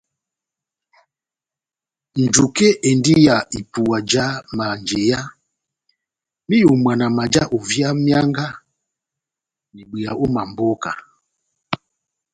[2.21, 4.25] Njuke endi ya ipuwa já
[4.57, 5.19] manjeya
[6.47, 8.47] m'iyomwana maja ovia mianga
[9.73, 10.91] n'ibweya ó mamboka.